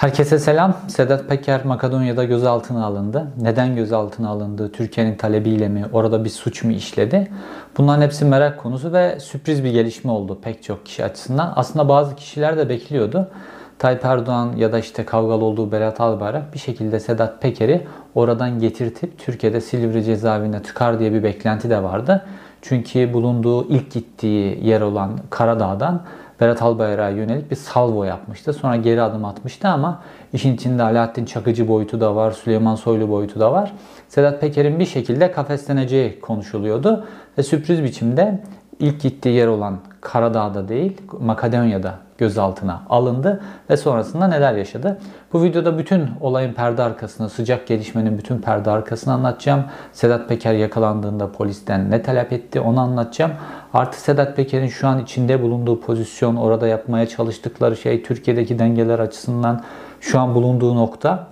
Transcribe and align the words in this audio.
Herkese 0.00 0.38
selam. 0.38 0.76
Sedat 0.88 1.28
Peker 1.28 1.64
Makedonya'da 1.64 2.24
gözaltına 2.24 2.84
alındı. 2.84 3.26
Neden 3.40 3.76
gözaltına 3.76 4.28
alındı? 4.28 4.72
Türkiye'nin 4.72 5.16
talebiyle 5.16 5.68
mi? 5.68 5.84
Orada 5.92 6.24
bir 6.24 6.30
suç 6.30 6.64
mu 6.64 6.72
işledi? 6.72 7.30
Bunların 7.78 8.02
hepsi 8.02 8.24
merak 8.24 8.58
konusu 8.58 8.92
ve 8.92 9.20
sürpriz 9.20 9.64
bir 9.64 9.70
gelişme 9.70 10.10
oldu 10.10 10.38
pek 10.42 10.62
çok 10.62 10.86
kişi 10.86 11.04
açısından. 11.04 11.52
Aslında 11.56 11.88
bazı 11.88 12.16
kişiler 12.16 12.56
de 12.56 12.68
bekliyordu. 12.68 13.30
Tayyip 13.78 14.04
Erdoğan 14.04 14.56
ya 14.56 14.72
da 14.72 14.78
işte 14.78 15.04
kavgalı 15.04 15.44
olduğu 15.44 15.72
Berat 15.72 16.00
Albayrak 16.00 16.54
bir 16.54 16.58
şekilde 16.58 17.00
Sedat 17.00 17.42
Peker'i 17.42 17.86
oradan 18.14 18.58
getirtip 18.58 19.18
Türkiye'de 19.18 19.60
Silivri 19.60 20.04
cezaevine 20.04 20.62
tıkar 20.62 20.98
diye 20.98 21.12
bir 21.12 21.22
beklenti 21.22 21.70
de 21.70 21.82
vardı. 21.82 22.26
Çünkü 22.62 23.12
bulunduğu 23.12 23.68
ilk 23.68 23.92
gittiği 23.92 24.66
yer 24.66 24.80
olan 24.80 25.10
Karadağ'dan 25.30 26.02
Berat 26.40 26.62
Albayrak'a 26.62 27.08
yönelik 27.08 27.50
bir 27.50 27.56
salvo 27.56 28.04
yapmıştı. 28.04 28.52
Sonra 28.52 28.76
geri 28.76 29.02
adım 29.02 29.24
atmıştı 29.24 29.68
ama 29.68 30.02
işin 30.32 30.54
içinde 30.54 30.82
Alaaddin 30.82 31.24
Çakıcı 31.24 31.68
boyutu 31.68 32.00
da 32.00 32.16
var, 32.16 32.30
Süleyman 32.30 32.74
Soylu 32.74 33.10
boyutu 33.10 33.40
da 33.40 33.52
var. 33.52 33.72
Sedat 34.08 34.40
Peker'in 34.40 34.78
bir 34.78 34.86
şekilde 34.86 35.32
kafesleneceği 35.32 36.20
konuşuluyordu. 36.20 37.06
Ve 37.38 37.42
sürpriz 37.42 37.84
biçimde 37.84 38.42
ilk 38.78 39.00
gittiği 39.00 39.34
yer 39.34 39.46
olan 39.46 39.78
Karadağ'da 40.00 40.68
değil, 40.68 41.00
Makedonya'da 41.20 41.94
gözaltına 42.18 42.82
alındı 42.88 43.40
ve 43.70 43.76
sonrasında 43.76 44.28
neler 44.28 44.54
yaşadı? 44.54 44.98
Bu 45.32 45.42
videoda 45.42 45.78
bütün 45.78 46.08
olayın 46.20 46.52
perde 46.52 46.82
arkasını, 46.82 47.30
sıcak 47.30 47.66
gelişmenin 47.66 48.18
bütün 48.18 48.38
perde 48.38 48.70
arkasını 48.70 49.14
anlatacağım. 49.14 49.64
Sedat 49.92 50.28
Peker 50.28 50.52
yakalandığında 50.52 51.32
polisten 51.32 51.90
ne 51.90 52.02
talep 52.02 52.32
etti 52.32 52.60
onu 52.60 52.80
anlatacağım. 52.80 53.32
Artı 53.74 54.00
Sedat 54.00 54.36
Peker'in 54.36 54.68
şu 54.68 54.88
an 54.88 55.02
içinde 55.02 55.42
bulunduğu 55.42 55.80
pozisyon, 55.80 56.36
orada 56.36 56.68
yapmaya 56.68 57.08
çalıştıkları 57.08 57.76
şey, 57.76 58.02
Türkiye'deki 58.02 58.58
dengeler 58.58 58.98
açısından 58.98 59.64
şu 60.00 60.20
an 60.20 60.34
bulunduğu 60.34 60.76
nokta. 60.76 61.28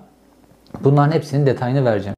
Bunların 0.81 1.13
hepsinin 1.13 1.47
detayını 1.47 1.85
vereceğim. 1.85 2.15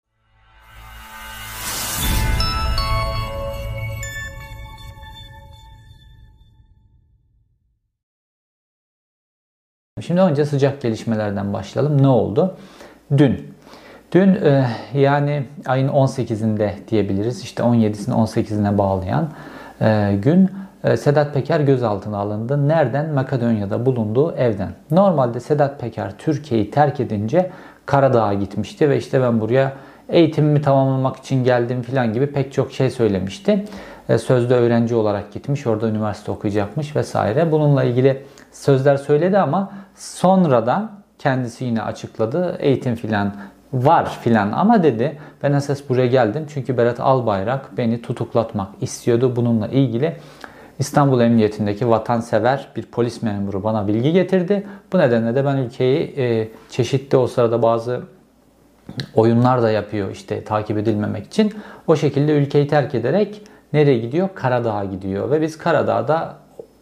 Şimdi 10.00 10.20
önce 10.20 10.44
sıcak 10.44 10.80
gelişmelerden 10.80 11.52
başlayalım. 11.52 12.02
Ne 12.02 12.08
oldu? 12.08 12.56
Dün. 13.16 13.54
Dün 14.12 14.34
e, 14.34 14.70
yani 14.94 15.46
ayın 15.66 15.88
18'inde 15.88 16.72
diyebiliriz. 16.88 17.42
İşte 17.42 17.62
17'sini 17.62 18.12
18'ine 18.12 18.78
bağlayan 18.78 19.32
gün 20.22 20.50
e, 20.84 20.96
Sedat 20.96 21.34
Peker 21.34 21.60
gözaltına 21.60 22.18
alındı. 22.18 22.68
Nereden? 22.68 23.10
Makedonya'da 23.14 23.86
bulunduğu 23.86 24.32
evden. 24.36 24.70
Normalde 24.90 25.40
Sedat 25.40 25.80
Peker 25.80 26.12
Türkiye'yi 26.18 26.70
terk 26.70 27.00
edince 27.00 27.50
Karadağ'a 27.86 28.34
gitmişti 28.34 28.90
ve 28.90 28.96
işte 28.96 29.22
ben 29.22 29.40
buraya 29.40 29.72
eğitimimi 30.08 30.62
tamamlamak 30.62 31.16
için 31.16 31.44
geldim 31.44 31.82
filan 31.82 32.12
gibi 32.12 32.26
pek 32.26 32.52
çok 32.52 32.72
şey 32.72 32.90
söylemişti. 32.90 33.64
Sözde 34.18 34.54
öğrenci 34.54 34.94
olarak 34.94 35.32
gitmiş, 35.32 35.66
orada 35.66 35.88
üniversite 35.88 36.32
okuyacakmış 36.32 36.96
vesaire. 36.96 37.52
Bununla 37.52 37.84
ilgili 37.84 38.22
sözler 38.52 38.96
söyledi 38.96 39.38
ama 39.38 39.72
sonradan 39.94 40.90
kendisi 41.18 41.64
yine 41.64 41.82
açıkladı. 41.82 42.56
Eğitim 42.58 42.94
filan 42.94 43.32
var 43.72 44.18
filan 44.22 44.52
ama 44.52 44.82
dedi 44.82 45.18
ben 45.42 45.52
esas 45.52 45.88
buraya 45.88 46.06
geldim 46.06 46.46
çünkü 46.54 46.76
Berat 46.76 47.00
Albayrak 47.00 47.76
beni 47.76 48.02
tutuklatmak 48.02 48.68
istiyordu. 48.80 49.36
Bununla 49.36 49.68
ilgili 49.68 50.16
İstanbul 50.78 51.20
Emniyetindeki 51.20 51.88
vatansever 51.88 52.68
bir 52.76 52.82
polis 52.82 53.22
memuru 53.22 53.64
bana 53.64 53.88
bilgi 53.88 54.12
getirdi. 54.12 54.66
Bu 54.92 54.98
nedenle 54.98 55.34
de 55.34 55.44
ben 55.44 55.56
ülkeyi 55.56 56.14
e, 56.16 56.48
çeşitli 56.70 57.16
o 57.16 57.26
sırada 57.26 57.62
bazı 57.62 58.00
oyunlar 59.14 59.62
da 59.62 59.70
yapıyor 59.70 60.10
işte 60.10 60.44
takip 60.44 60.78
edilmemek 60.78 61.26
için. 61.26 61.54
O 61.86 61.96
şekilde 61.96 62.32
ülkeyi 62.32 62.68
terk 62.68 62.94
ederek 62.94 63.42
nereye 63.72 63.98
gidiyor? 63.98 64.28
Karadağ'a 64.34 64.84
gidiyor 64.84 65.30
ve 65.30 65.40
biz 65.40 65.58
Karadağ'da 65.58 66.36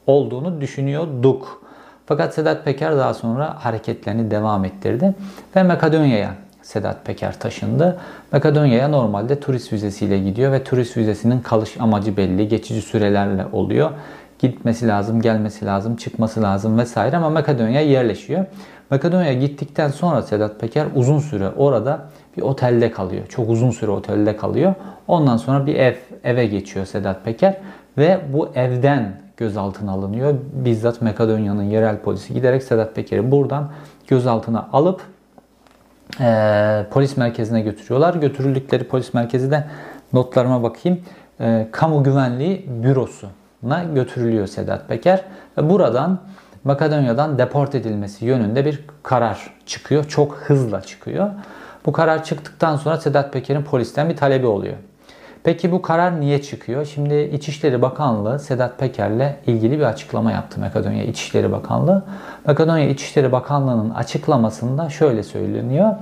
olduğunu 0.06 0.60
düşünüyorduk. 0.60 1.62
Fakat 2.06 2.34
Sedat 2.34 2.64
Peker 2.64 2.96
daha 2.96 3.14
sonra 3.14 3.64
hareketlerini 3.64 4.30
devam 4.30 4.64
ettirdi 4.64 5.14
ve 5.56 5.62
Makedonya'ya 5.62 6.34
Sedat 6.68 7.04
Peker 7.04 7.38
taşındı. 7.38 7.98
Makedonya'ya 8.32 8.88
normalde 8.88 9.40
turist 9.40 9.72
vizesiyle 9.72 10.18
gidiyor 10.18 10.52
ve 10.52 10.64
turist 10.64 10.96
vizesinin 10.96 11.40
kalış 11.40 11.80
amacı 11.80 12.16
belli. 12.16 12.48
Geçici 12.48 12.82
sürelerle 12.82 13.46
oluyor. 13.52 13.90
Gitmesi 14.38 14.88
lazım, 14.88 15.20
gelmesi 15.20 15.66
lazım, 15.66 15.96
çıkması 15.96 16.42
lazım 16.42 16.78
vesaire 16.78 17.16
ama 17.16 17.30
Makedonya'ya 17.30 17.86
yerleşiyor. 17.86 18.44
Makedonya'ya 18.90 19.32
gittikten 19.32 19.88
sonra 19.88 20.22
Sedat 20.22 20.60
Peker 20.60 20.86
uzun 20.94 21.18
süre 21.18 21.50
orada 21.56 22.00
bir 22.36 22.42
otelde 22.42 22.90
kalıyor. 22.90 23.26
Çok 23.26 23.50
uzun 23.50 23.70
süre 23.70 23.90
otelde 23.90 24.36
kalıyor. 24.36 24.74
Ondan 25.06 25.36
sonra 25.36 25.66
bir 25.66 25.74
ev, 25.74 25.94
eve 26.24 26.46
geçiyor 26.46 26.86
Sedat 26.86 27.24
Peker 27.24 27.56
ve 27.98 28.20
bu 28.32 28.48
evden 28.54 29.20
gözaltına 29.36 29.92
alınıyor. 29.92 30.34
Bizzat 30.52 31.02
Makedonya'nın 31.02 31.62
yerel 31.62 31.98
polisi 31.98 32.34
giderek 32.34 32.62
Sedat 32.62 32.94
Peker'i 32.94 33.30
buradan 33.30 33.70
gözaltına 34.08 34.68
alıp 34.72 35.00
e, 36.20 36.86
polis 36.91 37.16
merkezine 37.16 37.60
götürüyorlar. 37.60 38.14
Götürüldükleri 38.14 38.84
polis 38.84 39.14
merkezi 39.14 39.50
de 39.50 39.64
notlarıma 40.12 40.62
bakayım. 40.62 41.00
E, 41.41 41.69
Kamu 41.72 42.04
Güvenliği 42.04 42.66
Bürosu'na 42.82 43.84
götürülüyor 43.84 44.46
Sedat 44.46 44.88
Peker. 44.88 45.24
Ve 45.58 45.70
buradan 45.70 46.20
Makedonya'dan 46.64 47.38
deport 47.38 47.74
edilmesi 47.74 48.24
yönünde 48.24 48.64
bir 48.64 48.84
karar 49.02 49.54
çıkıyor. 49.66 50.04
Çok 50.04 50.34
hızla 50.34 50.82
çıkıyor. 50.82 51.30
Bu 51.86 51.92
karar 51.92 52.25
çıktıktan 52.25 52.76
sonra 52.76 52.96
Sedat 52.96 53.32
Peker'in 53.32 53.62
polisten 53.62 54.08
bir 54.08 54.16
talebi 54.16 54.46
oluyor. 54.46 54.76
Peki 55.48 55.72
bu 55.72 55.82
karar 55.82 56.20
niye 56.20 56.42
çıkıyor? 56.42 56.84
Şimdi 56.84 57.14
İçişleri 57.14 57.82
Bakanlığı 57.82 58.38
Sedat 58.38 58.78
Peker'le 58.78 59.36
ilgili 59.47 59.78
bir 59.78 59.84
açıklama 59.84 60.32
yaptı 60.32 60.60
Makedonya 60.60 61.04
İçişleri 61.04 61.53
Bakanlığı. 61.53 62.04
Makedonya 62.47 62.88
İçişleri 62.88 63.32
Bakanlığı'nın 63.32 63.91
açıklamasında 63.91 64.91
şöyle 64.91 65.22
söyleniyor. 65.22 65.94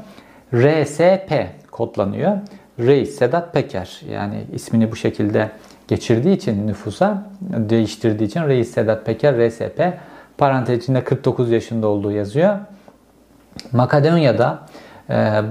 RSP 0.54 1.46
kodlanıyor. 1.70 2.36
Reis 2.78 3.18
Sedat 3.18 3.54
Peker 3.54 4.00
yani 4.10 4.44
ismini 4.52 4.92
bu 4.92 4.96
şekilde 4.96 5.50
geçirdiği 5.88 6.36
için 6.36 6.66
nüfusa 6.66 7.22
değiştirdiği 7.40 8.28
için 8.28 8.48
Reis 8.48 8.70
Sedat 8.70 9.06
Peker 9.06 9.48
RSP 9.48 9.92
parantez 10.38 10.78
içinde 10.78 11.04
49 11.04 11.50
yaşında 11.50 11.86
olduğu 11.86 12.12
yazıyor. 12.12 12.58
Makedonya'da 13.72 14.66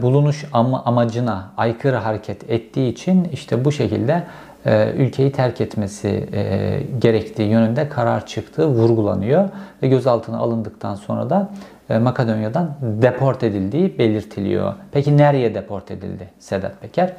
bulunuş 0.01 0.45
amacına 0.85 1.51
aykırı 1.57 1.95
hareket 1.95 2.49
ettiği 2.49 2.91
için 2.91 3.23
işte 3.23 3.65
bu 3.65 3.71
şekilde 3.71 4.23
e, 4.65 4.93
ülkeyi 4.97 5.31
terk 5.31 5.61
etmesi 5.61 6.29
e, 6.33 6.81
gerektiği 6.99 7.49
yönünde 7.49 7.89
karar 7.89 8.25
çıktığı 8.25 8.67
vurgulanıyor 8.67 9.49
ve 9.83 9.87
gözaltına 9.87 10.37
alındıktan 10.37 10.95
sonra 10.95 11.29
da 11.29 11.49
Makedonya'dan 11.89 12.69
deport 12.81 13.43
edildiği 13.43 13.99
belirtiliyor. 13.99 14.73
Peki 14.91 15.17
nereye 15.17 15.55
deport 15.55 15.91
edildi 15.91 16.29
Sedat 16.39 16.81
Peker? 16.81 17.13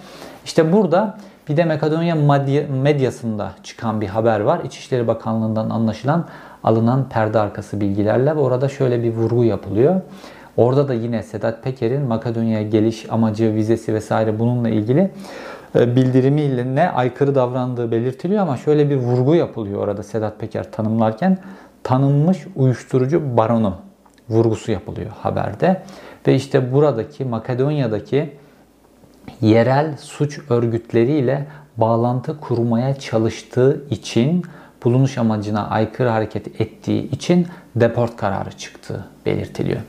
İşte 0.44 0.72
burada 0.72 1.18
bir 1.48 1.56
de 1.56 1.64
Makedonya 1.64 2.14
medyasında 2.82 3.52
çıkan 3.62 4.00
bir 4.00 4.06
haber 4.06 4.40
var. 4.40 4.60
İçişleri 4.64 5.06
Bakanlığı'ndan 5.06 5.70
anlaşılan 5.70 6.26
alınan 6.64 7.08
perde 7.08 7.38
arkası 7.38 7.80
bilgilerle 7.80 8.36
ve 8.36 8.40
orada 8.40 8.68
şöyle 8.68 9.02
bir 9.02 9.12
vurgu 9.12 9.44
yapılıyor. 9.44 10.00
Orada 10.56 10.88
da 10.88 10.94
yine 10.94 11.22
Sedat 11.22 11.62
Peker'in 11.62 12.02
Makedonya'ya 12.02 12.62
geliş 12.62 13.12
amacı, 13.12 13.54
vizesi 13.54 13.94
vesaire 13.94 14.38
bununla 14.38 14.68
ilgili 14.68 15.10
e, 15.74 15.96
bildirimiyle 15.96 16.74
ne 16.74 16.90
aykırı 16.90 17.34
davrandığı 17.34 17.90
belirtiliyor 17.90 18.42
ama 18.42 18.56
şöyle 18.56 18.90
bir 18.90 18.96
vurgu 18.96 19.34
yapılıyor 19.34 19.80
orada 19.80 20.02
Sedat 20.02 20.40
Peker 20.40 20.72
tanımlarken 20.72 21.38
tanınmış 21.82 22.46
uyuşturucu 22.56 23.36
baronu 23.36 23.74
vurgusu 24.28 24.72
yapılıyor 24.72 25.10
haberde. 25.22 25.82
Ve 26.26 26.34
işte 26.34 26.72
buradaki 26.72 27.24
Makedonya'daki 27.24 28.30
yerel 29.40 29.96
suç 29.98 30.40
örgütleriyle 30.50 31.46
bağlantı 31.76 32.40
kurmaya 32.40 32.94
çalıştığı 32.94 33.84
için 33.90 34.44
bulunuş 34.84 35.18
amacına 35.18 35.68
aykırı 35.68 36.08
hareket 36.08 36.60
ettiği 36.60 37.10
için 37.10 37.46
deport 37.76 38.16
kararı 38.16 38.52
çıktığı 38.52 39.04
belirtiliyor. 39.26 39.80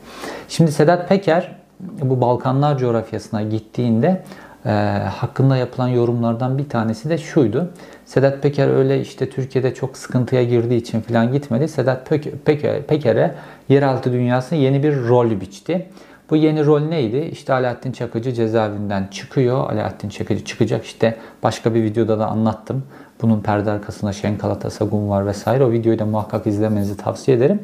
Şimdi 0.48 0.72
Sedat 0.72 1.08
Peker 1.08 1.56
bu 1.80 2.20
Balkanlar 2.20 2.78
coğrafyasına 2.78 3.42
gittiğinde 3.42 4.22
e, 4.66 4.70
hakkında 5.10 5.56
yapılan 5.56 5.88
yorumlardan 5.88 6.58
bir 6.58 6.68
tanesi 6.68 7.10
de 7.10 7.18
şuydu. 7.18 7.70
Sedat 8.04 8.42
Peker 8.42 8.68
öyle 8.68 9.00
işte 9.00 9.30
Türkiye'de 9.30 9.74
çok 9.74 9.96
sıkıntıya 9.96 10.44
girdiği 10.44 10.76
için 10.76 11.00
falan 11.00 11.32
gitmedi. 11.32 11.68
Sedat 11.68 12.08
Peker, 12.44 12.82
Peker'e 12.82 13.34
yeraltı 13.68 14.12
dünyası 14.12 14.54
yeni 14.54 14.82
bir 14.82 15.08
rol 15.08 15.40
biçti. 15.40 15.86
Bu 16.30 16.36
yeni 16.36 16.66
rol 16.66 16.80
neydi? 16.80 17.28
İşte 17.32 17.52
Alaaddin 17.52 17.92
Çakıcı 17.92 18.32
cezaevinden 18.32 19.08
çıkıyor. 19.10 19.70
Alaaddin 19.70 20.08
Çakıcı 20.08 20.44
çıkacak. 20.44 20.84
İşte 20.84 21.16
başka 21.42 21.74
bir 21.74 21.82
videoda 21.82 22.18
da 22.18 22.26
anlattım. 22.26 22.84
Bunun 23.22 23.40
perde 23.40 23.70
arkasında 23.70 24.12
Şenkala 24.12 24.58
Tasagun 24.58 25.08
var 25.08 25.26
vesaire. 25.26 25.64
O 25.64 25.70
videoyu 25.70 25.98
da 25.98 26.06
muhakkak 26.06 26.46
izlemenizi 26.46 26.96
tavsiye 26.96 27.36
ederim. 27.36 27.60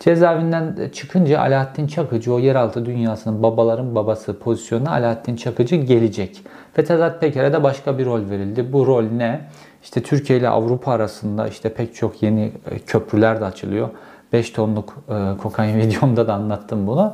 Cezaevinden 0.00 0.90
çıkınca 0.92 1.40
Alaaddin 1.40 1.86
Çakıcı 1.86 2.34
o 2.34 2.38
yeraltı 2.38 2.86
dünyasının 2.86 3.42
babaların 3.42 3.94
babası 3.94 4.38
pozisyonuna 4.38 4.90
Alaaddin 4.90 5.36
Çakıcı 5.36 5.76
gelecek. 5.76 6.42
Ve 6.78 6.86
Sedat 6.86 7.20
Peker'e 7.20 7.52
de 7.52 7.62
başka 7.62 7.98
bir 7.98 8.06
rol 8.06 8.30
verildi. 8.30 8.72
Bu 8.72 8.86
rol 8.86 9.02
ne? 9.02 9.40
İşte 9.82 10.02
Türkiye 10.02 10.38
ile 10.38 10.48
Avrupa 10.48 10.92
arasında 10.92 11.48
işte 11.48 11.74
pek 11.74 11.94
çok 11.94 12.22
yeni 12.22 12.52
e, 12.70 12.78
köprüler 12.78 13.40
de 13.40 13.44
açılıyor. 13.44 13.88
5 14.32 14.50
tonluk 14.50 14.96
e, 15.08 15.36
kokain 15.42 15.78
videomda 15.78 16.28
da 16.28 16.34
anlattım 16.34 16.86
bunu. 16.86 17.12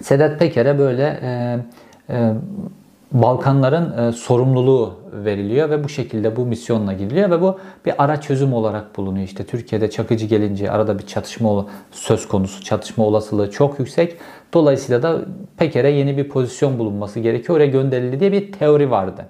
Sedat 0.00 0.38
Peker'e 0.38 0.78
böyle 0.78 1.20
e, 1.22 1.58
e, 2.10 2.32
Balkanların 3.12 3.98
e, 3.98 4.12
sorumluluğu 4.12 4.94
veriliyor 5.12 5.70
ve 5.70 5.84
bu 5.84 5.88
şekilde 5.88 6.36
bu 6.36 6.46
misyonla 6.46 6.92
gidiliyor 6.92 7.30
ve 7.30 7.40
bu 7.40 7.58
bir 7.86 8.04
ara 8.04 8.20
çözüm 8.20 8.52
olarak 8.52 8.96
bulunuyor. 8.96 9.24
İşte 9.24 9.44
Türkiye'de 9.44 9.90
Çakıcı 9.90 10.26
gelince 10.26 10.70
arada 10.70 10.98
bir 10.98 11.06
çatışma 11.06 11.66
söz 11.90 12.28
konusu, 12.28 12.64
çatışma 12.64 13.04
olasılığı 13.04 13.50
çok 13.50 13.78
yüksek. 13.78 14.16
Dolayısıyla 14.54 15.02
da 15.02 15.18
Peker'e 15.56 15.90
yeni 15.90 16.16
bir 16.16 16.28
pozisyon 16.28 16.78
bulunması 16.78 17.20
gerekiyor. 17.20 17.56
Oraya 17.56 17.66
gönderildi 17.66 18.20
diye 18.20 18.32
bir 18.32 18.52
teori 18.52 18.90
vardı. 18.90 19.26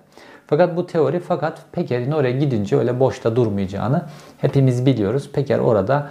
Fakat 0.46 0.76
bu 0.76 0.86
teori 0.86 1.20
fakat 1.20 1.64
Peker'in 1.72 2.10
oraya 2.10 2.32
gidince 2.32 2.78
öyle 2.78 3.00
boşta 3.00 3.36
durmayacağını 3.36 4.02
hepimiz 4.38 4.86
biliyoruz. 4.86 5.30
Peker 5.32 5.58
orada 5.58 6.10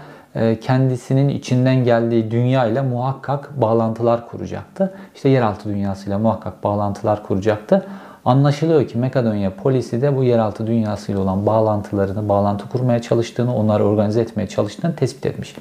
kendisinin 0.62 1.30
içinden 1.30 1.83
geldiği 1.83 2.31
dünya 2.31 2.66
ile 2.66 2.81
muhakkak 2.81 3.62
bağlantılar 3.62 4.28
kuracaktı. 4.28 4.94
İşte 5.16 5.30
yeraltı 5.30 5.69
dünyasıyla 5.69 6.19
muhakkak 6.19 6.63
bağlantılar 6.63 7.24
kuracaktı. 7.24 7.86
Anlaşılıyor 8.25 8.88
ki 8.88 8.98
Makedonya 8.98 9.56
polisi 9.56 10.01
de 10.01 10.18
bu 10.18 10.24
yeraltı 10.24 10.68
dünyasıyla 10.68 11.22
olan 11.22 11.45
bağlantılarını, 11.45 12.30
bağlantı 12.30 12.69
kurmaya 12.69 13.01
çalıştığını, 13.01 13.56
onları 13.56 13.86
organize 13.86 14.22
etmeye 14.22 14.48
çalıştığını 14.48 14.95
tespit 14.95 15.25
etmiş. 15.25 15.56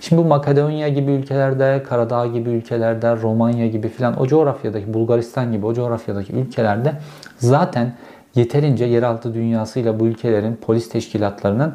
Şimdi 0.00 0.22
bu 0.22 0.26
Makedonya 0.26 0.88
gibi 0.88 1.10
ülkelerde, 1.10 1.82
Karadağ 1.88 2.26
gibi 2.26 2.50
ülkelerde, 2.50 3.16
Romanya 3.16 3.66
gibi 3.66 3.88
filan 3.88 4.20
o 4.20 4.26
coğrafyadaki, 4.26 4.94
Bulgaristan 4.94 5.52
gibi 5.52 5.66
o 5.66 5.74
coğrafyadaki 5.74 6.32
ülkelerde 6.32 6.92
zaten 7.38 7.94
yeterince 8.34 8.84
yeraltı 8.84 9.34
dünyasıyla 9.34 10.00
bu 10.00 10.06
ülkelerin 10.06 10.56
polis 10.56 10.88
teşkilatlarının 10.88 11.74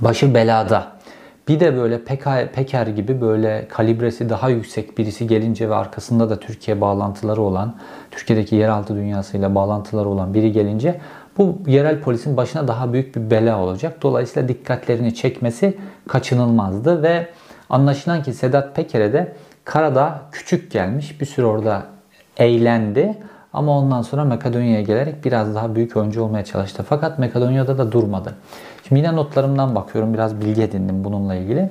başı 0.00 0.34
belada. 0.34 0.99
Bir 1.50 1.60
de 1.60 1.76
böyle 1.76 2.04
Peker 2.52 2.86
gibi 2.86 3.20
böyle 3.20 3.68
kalibresi 3.68 4.28
daha 4.28 4.48
yüksek 4.48 4.98
birisi 4.98 5.26
gelince 5.26 5.70
ve 5.70 5.74
arkasında 5.74 6.30
da 6.30 6.40
Türkiye 6.40 6.80
bağlantıları 6.80 7.42
olan, 7.42 7.76
Türkiye'deki 8.10 8.56
yeraltı 8.56 8.94
dünyasıyla 8.94 9.54
bağlantıları 9.54 10.08
olan 10.08 10.34
biri 10.34 10.52
gelince 10.52 11.00
bu 11.38 11.58
yerel 11.66 12.00
polisin 12.00 12.36
başına 12.36 12.68
daha 12.68 12.92
büyük 12.92 13.16
bir 13.16 13.30
bela 13.30 13.60
olacak. 13.60 14.02
Dolayısıyla 14.02 14.48
dikkatlerini 14.48 15.14
çekmesi 15.14 15.78
kaçınılmazdı 16.08 17.02
ve 17.02 17.28
anlaşılan 17.70 18.22
ki 18.22 18.32
Sedat 18.32 18.76
Peker'e 18.76 19.12
de 19.12 19.36
Karadağ 19.64 20.22
küçük 20.32 20.70
gelmiş. 20.70 21.20
Bir 21.20 21.26
süre 21.26 21.46
orada 21.46 21.82
eğlendi. 22.36 23.18
Ama 23.52 23.78
ondan 23.78 24.02
sonra 24.02 24.24
Makedonya'ya 24.24 24.82
gelerek 24.82 25.24
biraz 25.24 25.54
daha 25.54 25.74
büyük 25.74 25.96
oyuncu 25.96 26.22
olmaya 26.22 26.44
çalıştı. 26.44 26.84
Fakat 26.88 27.18
Makedonya'da 27.18 27.78
da 27.78 27.92
durmadı. 27.92 28.34
Şimdi 28.88 29.00
yine 29.00 29.16
notlarımdan 29.16 29.74
bakıyorum. 29.74 30.14
Biraz 30.14 30.40
bilgi 30.40 30.62
edindim 30.62 31.04
bununla 31.04 31.34
ilgili. 31.34 31.70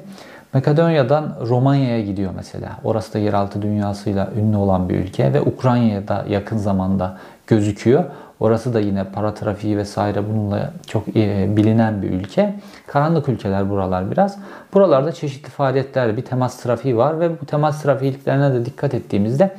Makedonya'dan 0.54 1.36
Romanya'ya 1.48 2.02
gidiyor 2.02 2.32
mesela. 2.36 2.70
Orası 2.84 3.14
da 3.14 3.20
yeraltı 3.20 3.62
dünyasıyla 3.62 4.30
ünlü 4.38 4.58
olan 4.58 4.90
bir 4.90 4.96
ülke 4.96 5.34
ve 5.34 5.42
Ukrayna'ya 5.42 6.08
da 6.08 6.26
yakın 6.30 6.58
zamanda 6.58 7.18
gözüküyor. 7.48 8.04
Orası 8.40 8.74
da 8.74 8.80
yine 8.80 9.04
para 9.04 9.34
trafiği 9.34 9.78
vesaire 9.78 10.30
bununla 10.30 10.72
çok 10.88 11.08
e, 11.16 11.58
bilinen 11.58 12.02
bir 12.02 12.10
ülke. 12.10 12.56
Karanlık 12.88 13.30
ülkeler 13.30 13.70
buralar 13.70 14.12
biraz. 14.12 14.38
Buralarda 14.74 15.12
çeşitli 15.12 15.50
faaliyetler, 15.50 16.18
bir 16.18 16.22
temas 16.22 16.58
trafiği 16.58 16.98
var 16.98 17.20
ve 17.20 17.42
bu 17.42 17.46
temas 17.46 17.84
trafiklerine 17.84 18.54
de 18.54 18.66
dikkat 18.66 18.94
ettiğimizde 18.94 19.56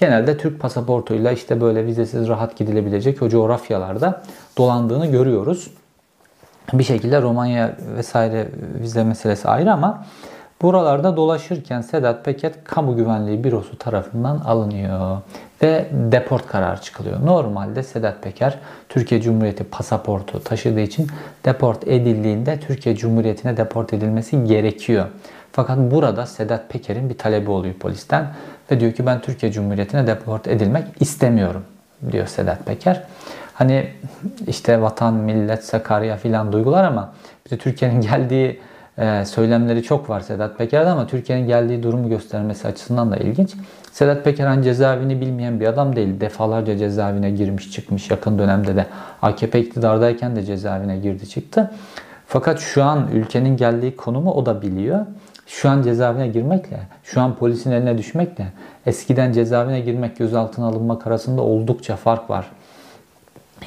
genelde 0.00 0.36
Türk 0.36 0.60
pasaportuyla 0.60 1.32
işte 1.32 1.60
böyle 1.60 1.86
vizesiz 1.86 2.28
rahat 2.28 2.56
gidilebilecek 2.56 3.22
o 3.22 3.28
coğrafyalarda 3.28 4.22
dolandığını 4.58 5.06
görüyoruz. 5.06 5.70
Bir 6.72 6.84
şekilde 6.84 7.22
Romanya 7.22 7.76
vesaire 7.96 8.48
vize 8.80 9.04
meselesi 9.04 9.48
ayrı 9.48 9.72
ama 9.72 10.04
buralarda 10.62 11.16
dolaşırken 11.16 11.80
Sedat 11.80 12.24
Peker 12.24 12.52
Kamu 12.64 12.96
Güvenliği 12.96 13.44
Bürosu 13.44 13.78
tarafından 13.78 14.38
alınıyor 14.38 15.18
ve 15.62 15.86
deport 15.92 16.46
kararı 16.46 16.80
çıkılıyor. 16.80 17.26
Normalde 17.26 17.82
Sedat 17.82 18.22
Peker 18.22 18.58
Türkiye 18.88 19.22
Cumhuriyeti 19.22 19.64
pasaportu 19.64 20.44
taşıdığı 20.44 20.80
için 20.80 21.06
deport 21.44 21.88
edildiğinde 21.88 22.60
Türkiye 22.60 22.96
Cumhuriyeti'ne 22.96 23.56
deport 23.56 23.92
edilmesi 23.92 24.44
gerekiyor. 24.44 25.06
Fakat 25.52 25.78
burada 25.78 26.26
Sedat 26.26 26.70
Peker'in 26.70 27.10
bir 27.10 27.18
talebi 27.18 27.50
oluyor 27.50 27.74
polisten 27.74 28.26
ve 28.70 28.80
diyor 28.80 28.92
ki 28.92 29.06
ben 29.06 29.20
Türkiye 29.20 29.52
Cumhuriyeti'ne 29.52 30.06
deport 30.06 30.48
edilmek 30.48 30.84
istemiyorum 31.00 31.64
diyor 32.12 32.26
Sedat 32.26 32.66
Peker. 32.66 33.02
Hani 33.54 33.88
işte 34.46 34.82
vatan, 34.82 35.14
millet, 35.14 35.64
Sakarya 35.64 36.16
filan 36.16 36.52
duygular 36.52 36.84
ama 36.84 37.12
bir 37.46 37.50
de 37.50 37.58
Türkiye'nin 37.58 38.00
geldiği 38.10 38.60
söylemleri 39.24 39.82
çok 39.82 40.10
var 40.10 40.20
Sedat 40.20 40.58
Peker'de 40.58 40.88
ama 40.88 41.06
Türkiye'nin 41.06 41.46
geldiği 41.46 41.82
durumu 41.82 42.08
göstermesi 42.08 42.68
açısından 42.68 43.12
da 43.12 43.16
ilginç. 43.16 43.54
Sedat 43.92 44.24
Peker 44.24 44.46
hani 44.46 44.64
cezaevini 44.64 45.20
bilmeyen 45.20 45.60
bir 45.60 45.66
adam 45.66 45.96
değil. 45.96 46.20
Defalarca 46.20 46.76
cezaevine 46.76 47.30
girmiş 47.30 47.72
çıkmış. 47.72 48.10
Yakın 48.10 48.38
dönemde 48.38 48.76
de 48.76 48.86
AKP 49.22 49.60
iktidardayken 49.60 50.36
de 50.36 50.42
cezaevine 50.42 50.98
girdi 50.98 51.28
çıktı. 51.28 51.70
Fakat 52.26 52.60
şu 52.60 52.84
an 52.84 53.08
ülkenin 53.12 53.56
geldiği 53.56 53.96
konumu 53.96 54.32
o 54.32 54.46
da 54.46 54.62
biliyor. 54.62 55.06
Şu 55.46 55.70
an 55.70 55.82
cezaevine 55.82 56.28
girmekle, 56.28 56.80
şu 57.04 57.20
an 57.20 57.34
polisin 57.34 57.70
eline 57.70 57.98
düşmekle 57.98 58.46
eskiden 58.86 59.32
cezaevine 59.32 59.80
girmek, 59.80 60.18
gözaltına 60.18 60.66
alınmak 60.66 61.06
arasında 61.06 61.42
oldukça 61.42 61.96
fark 61.96 62.30
var. 62.30 62.46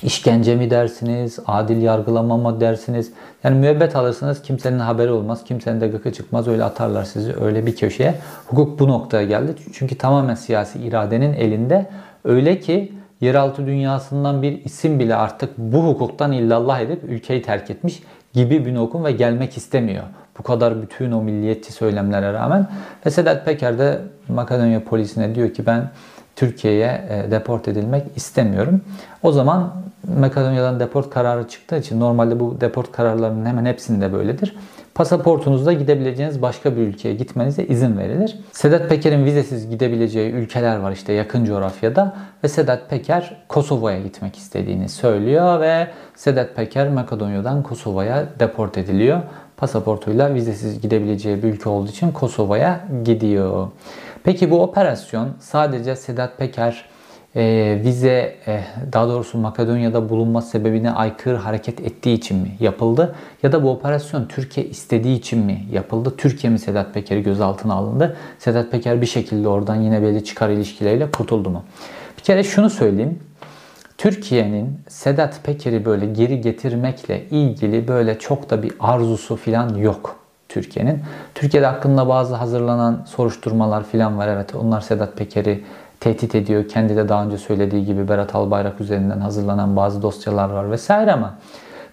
İşkence 0.01 0.56
mi 0.56 0.69
dersiniz, 0.69 1.40
adil 1.48 1.81
yargılama 1.81 2.38
mı 2.38 2.60
dersiniz? 2.62 3.12
Yani 3.44 3.60
müebbet 3.60 3.95
alırsınız 3.95 4.42
kimsenin 4.42 4.80
haberi 4.80 5.12
olmaz, 5.12 5.44
kimsenin 5.44 5.81
de 5.81 5.88
gıkı 5.88 6.13
çıkmaz 6.13 6.48
öyle 6.48 6.63
atarlar 6.63 7.04
sizi 7.04 7.34
öyle 7.42 7.66
bir 7.66 7.75
köşeye. 7.75 8.16
Hukuk 8.48 8.80
bu 8.80 8.88
noktaya 8.88 9.24
geldi 9.24 9.56
çünkü 9.74 9.98
tamamen 9.98 10.36
siyasi 10.36 10.80
iradenin 10.80 11.34
elinde. 11.34 11.90
Öyle 12.24 12.60
ki 12.60 12.94
yeraltı 13.22 13.68
dünyasından 13.68 14.42
bir 14.42 14.66
isim 14.66 15.00
bile 15.00 15.16
artık 15.16 15.57
bu 15.57 15.88
hukuktan 15.88 16.31
illallah 16.31 16.80
edip 16.80 17.04
ülkeyi 17.04 17.42
terk 17.42 17.69
etmiş 17.69 18.04
gibi 18.34 18.66
bir 18.66 18.75
okum 18.75 19.04
ve 19.04 19.12
gelmek 19.12 19.57
istemiyor. 19.57 20.04
Bu 20.39 20.44
kadar 20.44 20.81
bütün 20.81 21.12
o 21.12 21.22
milliyetçi 21.22 21.74
söylemlere 21.74 22.34
rağmen. 22.34 22.68
Ve 23.06 23.10
Sedat 23.10 23.46
Peker 23.46 23.80
de 23.80 24.01
Makedonya 24.28 24.84
polisine 24.84 25.36
diyor 25.36 25.54
ki 25.54 25.66
ben 25.66 25.89
Türkiye'ye 26.36 27.06
e, 27.10 27.32
deport 27.32 27.68
edilmek 27.68 28.04
istemiyorum. 28.16 28.82
O 29.24 29.32
zaman 29.32 29.74
Makedonya'dan 30.20 30.80
deport 30.80 31.10
kararı 31.10 31.48
çıktığı 31.48 31.78
için 31.78 32.00
normalde 32.00 32.40
bu 32.40 32.62
deport 32.62 32.92
kararlarının 32.92 33.46
hemen 33.46 33.66
hepsinde 33.66 34.13
böyledir. 34.13 34.56
Pasaportunuzda 34.96 35.74
gidebileceğiniz 35.74 36.42
başka 36.42 36.75
bir 36.75 36.82
ülkeye 36.82 37.16
gitmenize 37.16 37.63
izin 37.63 37.98
verilir. 37.98 38.40
Sedat 38.52 38.90
Peker'in 38.90 39.25
vizesiz 39.25 39.70
gidebileceği 39.70 40.32
ülkeler 40.32 40.78
var 40.78 40.92
işte 40.92 41.13
yakın 41.13 41.46
coğrafyada 41.46 42.16
ve 42.44 42.48
Sedat 42.48 42.90
Peker 42.90 43.44
Kosova'ya 43.48 44.02
gitmek 44.02 44.36
istediğini 44.36 44.90
söylüyor 44.90 45.62
ve 45.62 45.88
Sedat 46.16 46.56
Peker 46.56 46.90
Makedonya'dan 46.90 47.63
Kosova'ya 47.63 48.25
deport 48.40 48.78
ediliyor. 48.78 49.22
Pasaportuyla 49.58 50.34
vizesiz 50.34 50.82
gidebileceği 50.82 51.44
bir 51.44 51.48
ülke 51.48 51.70
olduğu 51.70 51.90
için 51.90 52.12
Kosova'ya 52.12 52.80
gidiyor. 53.06 53.68
Peki 54.24 54.51
bu 54.51 54.62
operasyon 54.62 55.30
sadece 55.39 55.96
Sedat 55.96 56.38
Peker 56.38 56.86
e, 57.36 57.80
vize 57.84 58.36
e, 58.48 58.63
daha 58.94 59.08
doğrusu 59.08 59.38
Makedonya'da 59.38 60.10
bulunma 60.10 60.42
sebebine 60.42 60.92
aykırı 60.92 61.38
hareket 61.38 61.80
ettiği 61.80 62.13
için 62.13 62.38
mi 62.38 62.51
yapıldı? 62.60 63.15
Ya 63.44 63.51
da 63.51 63.63
bu 63.63 63.70
operasyon 63.70 64.25
Türkiye 64.25 64.65
istediği 64.65 65.18
için 65.18 65.39
mi 65.39 65.65
yapıldı? 65.72 66.13
Türkiye 66.18 66.53
mi 66.53 66.60
Sedat 66.60 66.94
Peker'i 66.94 67.24
gözaltına 67.24 67.74
alındı? 67.74 68.18
Sedat 68.39 68.72
Peker 68.72 69.01
bir 69.01 69.06
şekilde 69.06 69.48
oradan 69.48 69.75
yine 69.75 70.01
belli 70.01 70.24
çıkar 70.24 70.50
ilişkileriyle 70.50 71.12
kurtuldu 71.12 71.50
mu? 71.50 71.63
Bir 72.18 72.24
kere 72.24 72.44
şunu 72.44 72.70
söyleyeyim. 72.70 73.20
Türkiye'nin 73.98 74.80
Sedat 74.88 75.44
Peker'i 75.44 75.86
böyle 75.86 76.06
geri 76.06 76.42
getirmekle 76.42 77.25
ilgili 77.32 77.88
böyle 77.88 78.20
çok 78.20 78.50
da 78.50 78.63
bir 78.63 78.72
arzusu 78.80 79.36
falan 79.36 79.75
yok. 79.75 80.23
Türkiye'nin. 80.53 81.00
Türkiye'de 81.36 81.67
hakkında 81.67 82.10
bazı 82.10 82.36
hazırlanan 82.36 83.03
soruşturmalar 83.05 83.83
falan 83.83 84.17
var. 84.17 84.27
Evet 84.27 84.55
onlar 84.55 84.81
Sedat 84.81 85.17
Peker'i 85.17 85.63
tehdit 86.00 86.36
ediyor. 86.36 86.67
Kendi 86.67 86.95
de 86.95 87.10
daha 87.10 87.25
önce 87.25 87.38
söylediği 87.38 87.86
gibi 87.86 88.10
Berat 88.10 88.36
Albayrak 88.36 88.81
üzerinden 88.81 89.19
hazırlanan 89.19 89.75
bazı 89.75 90.01
dosyalar 90.01 90.50
var 90.50 90.72
vesaire 90.72 91.12
ama 91.12 91.33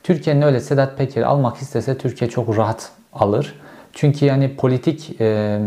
Türkiye'nin 0.02 0.42
öyle 0.42 0.60
Sedat 0.60 0.98
Peker'i 0.98 1.26
almak 1.26 1.56
istese 1.56 1.98
Türkiye 1.98 2.30
çok 2.30 2.56
rahat 2.56 2.90
alır. 3.12 3.54
Çünkü 3.92 4.24
yani 4.24 4.56
politik 4.56 5.20
e, 5.20 5.60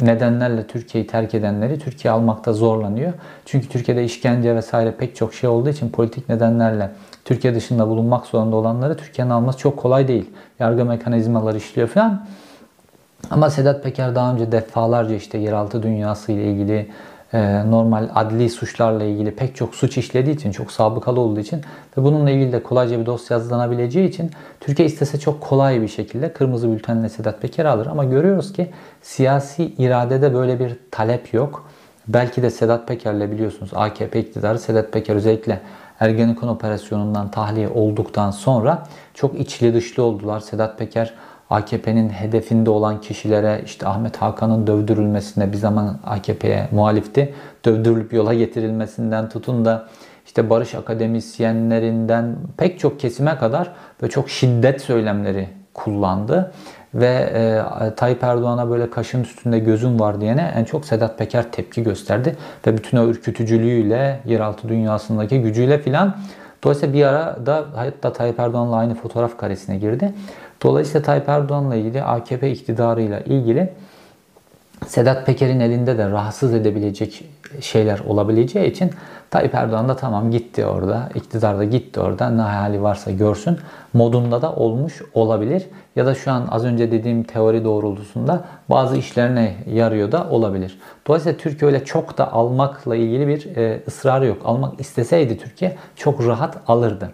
nedenlerle 0.00 0.66
Türkiye'yi 0.66 1.06
terk 1.06 1.34
edenleri 1.34 1.78
Türkiye 1.78 2.12
almakta 2.12 2.52
zorlanıyor. 2.52 3.12
Çünkü 3.44 3.68
Türkiye'de 3.68 4.04
işkence 4.04 4.56
vesaire 4.56 4.94
pek 4.98 5.16
çok 5.16 5.34
şey 5.34 5.50
olduğu 5.50 5.68
için 5.68 5.90
politik 5.90 6.28
nedenlerle 6.28 6.90
Türkiye 7.24 7.54
dışında 7.54 7.88
bulunmak 7.88 8.26
zorunda 8.26 8.56
olanları 8.56 8.96
Türkiye'nin 8.96 9.30
alması 9.30 9.58
çok 9.58 9.76
kolay 9.76 10.08
değil. 10.08 10.30
Yargı 10.58 10.84
mekanizmaları 10.84 11.56
işliyor 11.56 11.88
falan. 11.88 12.26
Ama 13.30 13.50
Sedat 13.50 13.84
Peker 13.84 14.14
daha 14.14 14.32
önce 14.32 14.52
defalarca 14.52 15.14
işte 15.14 15.38
yeraltı 15.38 15.82
dünyası 15.82 16.32
ile 16.32 16.44
ilgili 16.52 16.88
normal 17.32 18.08
adli 18.14 18.50
suçlarla 18.50 19.04
ilgili 19.04 19.30
pek 19.30 19.56
çok 19.56 19.74
suç 19.74 19.98
işlediği 19.98 20.36
için, 20.36 20.52
çok 20.52 20.72
sabıkalı 20.72 21.20
olduğu 21.20 21.40
için 21.40 21.60
ve 21.96 22.02
bununla 22.04 22.30
ilgili 22.30 22.52
de 22.52 22.62
kolayca 22.62 23.00
bir 23.00 23.06
dosya 23.06 23.36
yazılabileceği 23.36 24.08
için 24.08 24.30
Türkiye 24.60 24.88
istese 24.88 25.20
çok 25.20 25.40
kolay 25.40 25.82
bir 25.82 25.88
şekilde 25.88 26.32
kırmızı 26.32 26.72
bültenle 26.72 27.08
Sedat 27.08 27.42
Peker 27.42 27.64
alır. 27.64 27.86
Ama 27.86 28.04
görüyoruz 28.04 28.52
ki 28.52 28.70
siyasi 29.02 29.64
iradede 29.64 30.34
böyle 30.34 30.60
bir 30.60 30.76
talep 30.90 31.34
yok. 31.34 31.68
Belki 32.08 32.42
de 32.42 32.50
Sedat 32.50 32.88
Peker'le 32.88 33.32
biliyorsunuz 33.32 33.70
AKP 33.74 34.20
iktidarı 34.20 34.58
Sedat 34.58 34.92
Peker 34.92 35.16
özellikle 35.16 35.60
Ergenekon 36.00 36.48
operasyonundan 36.48 37.30
tahliye 37.30 37.68
olduktan 37.68 38.30
sonra 38.30 38.86
çok 39.14 39.40
içli 39.40 39.74
dışlı 39.74 40.02
oldular. 40.02 40.40
Sedat 40.40 40.78
Peker 40.78 41.14
AKP'nin 41.50 42.08
hedefinde 42.08 42.70
olan 42.70 43.00
kişilere 43.00 43.62
işte 43.64 43.86
Ahmet 43.88 44.16
Hakan'ın 44.16 44.66
dövdürülmesine 44.66 45.52
bir 45.52 45.56
zaman 45.56 45.98
AKP'ye 46.06 46.68
muhalifti. 46.72 47.34
Dövdürülüp 47.64 48.12
yola 48.12 48.34
getirilmesinden 48.34 49.28
tutun 49.28 49.64
da 49.64 49.88
işte 50.26 50.50
barış 50.50 50.74
akademisyenlerinden 50.74 52.36
pek 52.56 52.78
çok 52.78 53.00
kesime 53.00 53.36
kadar 53.38 53.72
ve 54.02 54.08
çok 54.08 54.30
şiddet 54.30 54.80
söylemleri 54.80 55.48
kullandı. 55.74 56.52
Ve 56.94 57.06
e, 57.06 57.94
Tayyip 57.94 58.24
Erdoğan'a 58.24 58.70
böyle 58.70 58.90
kaşın 58.90 59.22
üstünde 59.22 59.58
gözüm 59.58 60.00
var 60.00 60.20
diyene 60.20 60.52
en 60.56 60.64
çok 60.64 60.84
Sedat 60.84 61.18
Peker 61.18 61.52
tepki 61.52 61.82
gösterdi. 61.82 62.36
Ve 62.66 62.76
bütün 62.76 62.98
o 62.98 63.06
ürkütücülüğüyle, 63.06 64.20
yeraltı 64.24 64.68
dünyasındaki 64.68 65.42
gücüyle 65.42 65.78
filan 65.78 66.16
Dolayısıyla 66.64 66.94
bir 66.94 67.02
ara 67.02 67.46
da 67.46 67.66
hatta 67.74 68.12
Tayyip 68.12 68.40
Erdoğan'la 68.40 68.76
aynı 68.76 68.94
fotoğraf 68.94 69.36
karesine 69.36 69.76
girdi. 69.76 70.14
Dolayısıyla 70.62 71.02
Tayyip 71.02 71.28
Erdoğan'la 71.28 71.74
ilgili 71.74 72.02
AKP 72.02 72.50
iktidarıyla 72.50 73.20
ilgili 73.20 73.72
Sedat 74.86 75.26
Peker'in 75.26 75.60
elinde 75.60 75.98
de 75.98 76.10
rahatsız 76.10 76.54
edebilecek 76.54 77.24
şeyler 77.60 77.98
olabileceği 77.98 78.70
için 78.70 78.90
Tayyip 79.30 79.54
Erdoğan 79.54 79.88
da 79.88 79.96
tamam 79.96 80.30
gitti 80.30 80.66
orada, 80.66 81.08
iktidarda 81.14 81.64
gitti 81.64 82.00
orada 82.00 82.30
ne 82.30 82.42
hali 82.42 82.82
varsa 82.82 83.10
görsün 83.10 83.58
modunda 83.92 84.42
da 84.42 84.52
olmuş 84.52 85.02
olabilir. 85.14 85.62
Ya 85.96 86.06
da 86.06 86.14
şu 86.14 86.32
an 86.32 86.48
az 86.50 86.64
önce 86.64 86.92
dediğim 86.92 87.22
teori 87.22 87.64
doğrultusunda 87.64 88.44
bazı 88.70 88.96
işlerine 88.96 89.54
yarıyor 89.72 90.12
da 90.12 90.30
olabilir. 90.30 90.78
Dolayısıyla 91.06 91.38
Türkiye 91.38 91.66
öyle 91.66 91.84
çok 91.84 92.18
da 92.18 92.32
almakla 92.32 92.96
ilgili 92.96 93.28
bir 93.28 93.56
e, 93.56 93.82
ısrarı 93.88 94.26
yok. 94.26 94.38
Almak 94.44 94.80
isteseydi 94.80 95.38
Türkiye 95.38 95.76
çok 95.96 96.26
rahat 96.26 96.56
alırdı. 96.66 97.10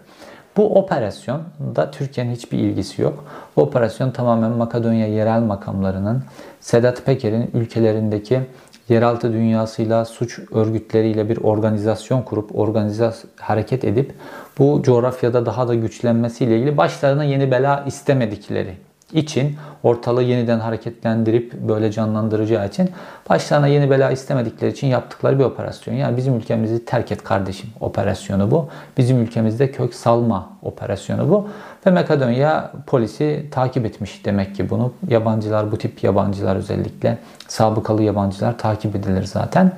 Bu 0.57 0.79
operasyonda 0.79 1.91
Türkiye'nin 1.91 2.35
hiçbir 2.35 2.59
ilgisi 2.59 3.01
yok. 3.01 3.25
Bu 3.55 3.61
operasyon 3.61 4.11
tamamen 4.11 4.51
Makedonya 4.51 5.07
yerel 5.07 5.41
makamlarının 5.41 6.23
Sedat 6.59 7.05
Peker'in 7.05 7.51
ülkelerindeki 7.53 8.41
yeraltı 8.89 9.33
dünyasıyla, 9.33 10.05
suç 10.05 10.39
örgütleriyle 10.51 11.29
bir 11.29 11.37
organizasyon 11.37 12.21
kurup, 12.21 12.59
organizasyon 12.59 13.31
hareket 13.39 13.83
edip 13.83 14.13
bu 14.59 14.81
coğrafyada 14.83 15.45
daha 15.45 15.67
da 15.67 15.75
güçlenmesiyle 15.75 16.57
ilgili 16.57 16.77
başlarına 16.77 17.23
yeni 17.23 17.51
bela 17.51 17.83
istemedikleri 17.87 18.73
için 19.15 19.55
ortalığı 19.83 20.23
yeniden 20.23 20.59
hareketlendirip 20.59 21.53
böyle 21.53 21.91
canlandıracağı 21.91 22.67
için 22.67 22.89
başlarına 23.29 23.67
yeni 23.67 23.89
bela 23.89 24.11
istemedikleri 24.11 24.71
için 24.71 24.87
yaptıkları 24.87 25.39
bir 25.39 25.43
operasyon. 25.43 25.95
Yani 25.95 26.17
bizim 26.17 26.35
ülkemizi 26.35 26.85
terk 26.85 27.11
et 27.11 27.23
kardeşim 27.23 27.69
operasyonu 27.79 28.51
bu. 28.51 28.69
Bizim 28.97 29.21
ülkemizde 29.21 29.71
kök 29.71 29.93
salma 29.93 30.49
operasyonu 30.61 31.29
bu. 31.29 31.47
Ve 31.85 31.91
Makedonya 31.91 32.71
polisi 32.87 33.45
takip 33.51 33.85
etmiş 33.85 34.25
demek 34.25 34.55
ki 34.55 34.69
bunu. 34.69 34.93
Yabancılar, 35.07 35.71
bu 35.71 35.77
tip 35.77 36.03
yabancılar 36.03 36.55
özellikle 36.55 37.17
sabıkalı 37.47 38.03
yabancılar 38.03 38.57
takip 38.57 38.95
edilir 38.95 39.23
zaten. 39.23 39.71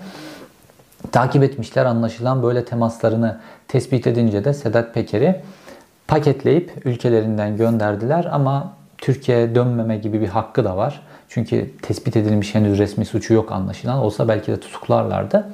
Takip 1.11 1.43
etmişler 1.43 1.85
anlaşılan 1.85 2.43
böyle 2.43 2.65
temaslarını 2.65 3.37
tespit 3.67 4.07
edince 4.07 4.45
de 4.45 4.53
Sedat 4.53 4.93
Peker'i 4.93 5.41
paketleyip 6.07 6.71
ülkelerinden 6.85 7.57
gönderdiler 7.57 8.27
ama 8.31 8.76
Türkiye'ye 8.97 9.55
dönmeme 9.55 9.97
gibi 9.97 10.21
bir 10.21 10.27
hakkı 10.27 10.63
da 10.63 10.77
var. 10.77 11.01
Çünkü 11.29 11.77
tespit 11.81 12.17
edilmiş 12.17 12.55
henüz 12.55 12.79
resmi 12.79 13.05
suçu 13.05 13.33
yok 13.33 13.51
anlaşılan. 13.51 13.97
Olsa 13.97 14.27
belki 14.27 14.51
de 14.51 14.59
tutuklarlardı. 14.59 15.47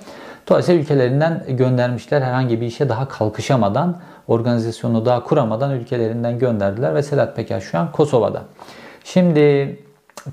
Dolayısıyla 0.49 0.81
ülkelerinden 0.81 1.43
göndermişler 1.47 2.21
herhangi 2.21 2.61
bir 2.61 2.65
işe 2.65 2.89
daha 2.89 3.07
kalkışamadan, 3.07 3.97
organizasyonu 4.27 5.05
daha 5.05 5.23
kuramadan 5.23 5.71
ülkelerinden 5.71 6.39
gönderdiler 6.39 6.95
ve 6.95 7.03
Sedat 7.03 7.35
Peker 7.35 7.59
şu 7.59 7.79
an 7.79 7.91
Kosova'da. 7.91 8.41
Şimdi 9.03 9.79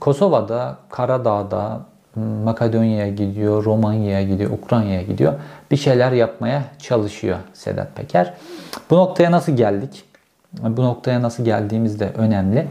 Kosova'da, 0.01 0.77
Karadağ'da, 0.91 1.81
Makedonya'ya 2.45 3.09
gidiyor, 3.09 3.65
Romanya'ya 3.65 4.23
gidiyor, 4.23 4.51
Ukrayna'ya 4.51 5.03
gidiyor. 5.03 5.33
Bir 5.71 5.77
şeyler 5.77 6.13
yapmaya 6.13 6.65
çalışıyor 6.79 7.39
Sedat 7.53 7.97
Peker. 7.97 8.35
Bu 8.91 8.97
noktaya 8.97 9.31
nasıl 9.31 9.57
geldik? 9.57 10.05
Bu 10.53 10.85
noktaya 10.85 11.23
nasıl 11.23 11.45
geldiğimiz 11.45 12.01
de 12.01 12.13
önemli. 12.17 12.67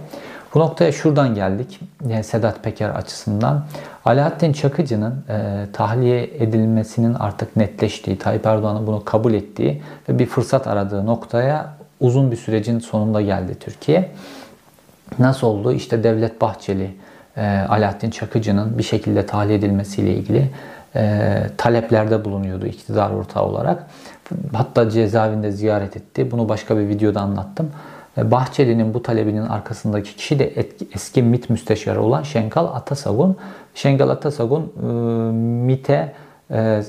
Bu 0.54 0.60
noktaya 0.60 0.92
şuradan 0.92 1.36
geldik 1.36 1.80
Sedat 2.24 2.64
Peker 2.64 2.90
açısından. 2.90 3.66
Alaaddin 4.06 4.54
Çakıcı'nın 4.54 5.24
e, 5.30 5.66
tahliye 5.74 6.24
edilmesinin 6.24 7.14
artık 7.14 7.56
netleştiği, 7.56 8.18
Tayyip 8.18 8.46
Erdoğan'ın 8.46 8.88
bunu 8.88 9.06
kabul 9.06 9.34
ettiği 9.34 9.82
ve 10.10 10.20
bir 10.20 10.26
fırsat 10.26 10.68
aradığı 10.68 11.06
noktaya 11.06 11.74
uzun 12.00 12.32
bir 12.32 12.36
sürecin 12.36 12.80
sonunda 12.80 13.22
geldi 13.22 13.56
Türkiye. 13.60 14.12
Nasıl 15.20 15.48
oldu? 15.48 15.74
İşte 15.74 16.04
Devlet 16.04 16.42
Bahçeli, 16.42 16.96
e, 17.38 17.66
Alaaddin 17.70 18.10
Çakıcı'nın 18.10 18.78
bir 18.78 18.84
şekilde 18.84 19.26
tahliye 19.26 19.58
edilmesiyle 19.58 20.14
ilgili 20.14 20.50
e, 20.96 21.34
taleplerde 21.58 22.26
bulunuyordu 22.26 22.66
iktidar 22.66 23.10
ortağı 23.10 23.44
olarak. 23.44 23.88
Hatta 24.54 24.90
cezaevinde 24.90 25.52
ziyaret 25.52 25.98
etti. 25.98 26.32
Bunu 26.32 26.50
başka 26.50 26.78
bir 26.78 26.88
videoda 26.88 27.22
anlattım. 27.22 27.72
Bahçeli'nin 28.18 28.94
bu 28.94 29.04
talebinin 29.04 29.42
arkasındaki 29.48 30.16
kişi 30.16 30.40
de 30.40 30.54
eski 30.94 31.24
MIT 31.24 31.50
müsteşarı 31.50 32.02
olan 32.02 32.24
Şenkal 32.24 32.66
Atasagun. 32.66 33.38
Şenkal 33.76 34.10
Atasagun 34.10 34.74
e, 34.84 34.86
MIT'e 35.66 36.14
e, 36.52 36.84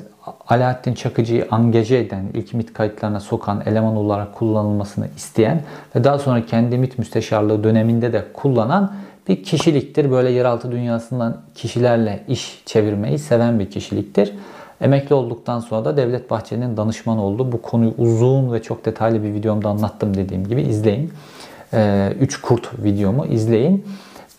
Alaaddin 0.49 0.95
Çakıcı'yı 0.95 1.47
angaje 1.51 1.99
eden, 1.99 2.25
ilk 2.35 2.55
MIT 2.55 2.73
kayıtlarına 2.73 3.21
sokan 3.21 3.63
eleman 3.67 3.97
olarak 3.97 4.35
kullanılmasını 4.35 5.09
isteyen 5.17 5.63
ve 5.97 6.05
daha 6.05 6.19
sonra 6.19 6.47
kendi 6.47 6.79
MIT 6.79 6.99
müsteşarlığı 6.99 7.65
döneminde 7.65 8.13
de 8.13 8.25
kullanan 8.35 8.93
bir 9.29 9.45
kişiliktir. 9.45 10.11
Böyle 10.11 10.31
yeraltı 10.31 10.73
dünyasından 10.73 11.37
kişilerle 11.55 12.25
iş 12.29 12.63
çevirmeyi 12.67 13.19
seven 13.19 13.59
bir 13.59 13.71
kişiliktir. 13.71 14.33
Emekli 14.81 15.15
olduktan 15.15 15.61
sonra 15.61 15.85
da 15.85 15.97
Devlet 15.97 16.31
Bahçeli'nin 16.31 16.77
danışman 16.77 17.19
oldu. 17.19 17.53
Bu 17.53 17.63
konuyu 17.63 17.95
uzun 17.99 18.53
ve 18.53 18.63
çok 18.63 18.85
detaylı 18.85 19.23
bir 19.23 19.35
videomda 19.35 19.69
anlattım 19.69 20.17
dediğim 20.17 20.47
gibi 20.47 20.63
izleyin. 20.63 21.13
Ee, 21.75 22.13
üç 22.21 22.41
kurt 22.41 22.85
videomu 22.85 23.27
izleyin. 23.27 23.85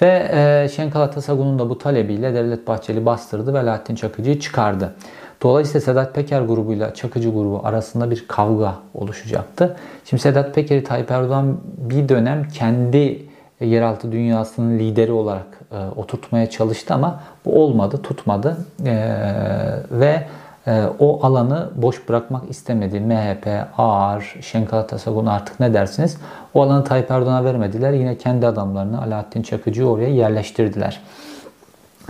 Ve 0.01 0.29
e, 0.31 0.69
Şenkal 0.69 1.01
Atasagun'un 1.01 1.59
da 1.59 1.69
bu 1.69 1.77
talebiyle 1.77 2.33
Devlet 2.33 2.67
Bahçeli 2.67 3.05
bastırdı 3.05 3.53
ve 3.53 3.59
Alaaddin 3.59 3.95
Çakıcı'yı 3.95 4.39
çıkardı. 4.39 4.93
Dolayısıyla 5.43 5.81
Sedat 5.81 6.15
Peker 6.15 6.41
grubuyla 6.41 6.93
Çakıcı 6.93 7.29
grubu 7.29 7.61
arasında 7.63 8.11
bir 8.11 8.25
kavga 8.27 8.75
oluşacaktı. 8.93 9.77
Şimdi 10.05 10.23
Sedat 10.23 10.55
Peker'i 10.55 10.83
Tayyip 10.83 11.11
Erdoğan 11.11 11.57
bir 11.77 12.09
dönem 12.09 12.47
kendi 12.53 13.30
yeraltı 13.65 14.11
dünyasının 14.11 14.79
lideri 14.79 15.11
olarak 15.11 15.47
e, 15.71 15.77
oturtmaya 15.95 16.49
çalıştı 16.49 16.93
ama 16.93 17.19
bu 17.45 17.63
olmadı, 17.63 18.01
tutmadı 18.01 18.57
e, 18.85 18.93
ve 19.91 20.23
e, 20.67 20.83
o 20.99 21.25
alanı 21.25 21.69
boş 21.75 22.09
bırakmak 22.09 22.49
istemedi. 22.49 22.99
MHP, 22.99 23.47
AR, 23.77 24.35
Şenkal 24.41 24.77
Atasagun 24.77 25.25
artık 25.25 25.59
ne 25.59 25.73
dersiniz? 25.73 26.17
O 26.53 26.61
alanı 26.61 26.83
Tayyip 26.83 27.11
Erdoğan'a 27.11 27.43
vermediler. 27.43 27.91
Yine 27.91 28.17
kendi 28.17 28.47
adamlarını 28.47 29.01
Alaaddin 29.01 29.41
Çakıcı'yı 29.41 29.87
oraya 29.87 30.09
yerleştirdiler. 30.09 31.01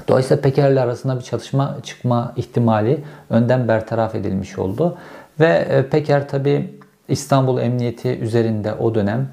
Dolayısıyla 0.08 0.42
Peker'le 0.42 0.78
arasında 0.78 1.16
bir 1.16 1.22
çalışma 1.22 1.78
çıkma 1.84 2.34
ihtimali 2.36 3.04
önden 3.30 3.68
bertaraf 3.68 4.16
edilmiş 4.16 4.58
oldu. 4.58 4.98
Ve 5.40 5.48
e, 5.48 5.90
Peker 5.90 6.30
tabi 6.30 6.80
İstanbul 7.08 7.60
Emniyeti 7.60 8.20
üzerinde 8.20 8.74
o 8.74 8.96
dönem 8.96 9.30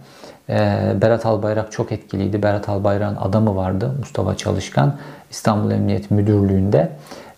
Berat 1.02 1.26
Albayrak 1.26 1.73
çok 1.73 1.93
etkiliydi. 1.93 2.43
Berat 2.43 2.69
Albayrak'ın 2.69 3.17
adamı 3.17 3.57
vardı 3.57 3.93
Mustafa 3.99 4.37
Çalışkan 4.37 4.97
İstanbul 5.31 5.71
Emniyet 5.71 6.11
Müdürlüğü'nde. 6.11 6.93